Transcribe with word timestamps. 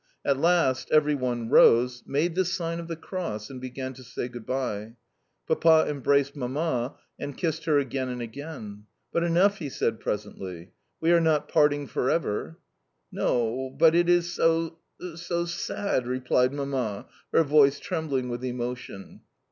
At 0.25 0.39
last 0.39 0.89
every 0.89 1.13
one 1.13 1.47
rose, 1.49 2.01
made 2.07 2.33
the 2.33 2.43
sign 2.43 2.79
of 2.79 2.87
the 2.87 2.95
cross, 2.95 3.51
and 3.51 3.61
began 3.61 3.93
to 3.93 4.03
say 4.03 4.27
good 4.27 4.47
bye. 4.47 4.95
Papa 5.47 5.85
embraced 5.87 6.35
Mamma, 6.35 6.95
and 7.19 7.37
kissed 7.37 7.65
her 7.65 7.77
again 7.77 8.09
and 8.09 8.19
again. 8.19 8.85
"But 9.13 9.23
enough," 9.23 9.57
he 9.59 9.69
said 9.69 9.99
presently. 9.99 10.71
"We 10.99 11.11
are 11.11 11.21
not 11.21 11.49
parting 11.49 11.85
for 11.85 12.09
ever." 12.09 12.57
"No, 13.11 13.75
but 13.77 13.93
it 13.93 14.09
is 14.09 14.33
so 14.33 14.79
so 15.17 15.45
sad!" 15.45 16.07
replied 16.07 16.51
Mamma, 16.51 17.05
her 17.31 17.43
voice 17.43 17.79
trembling 17.79 18.27
with 18.27 18.43
emotion. 18.43 19.21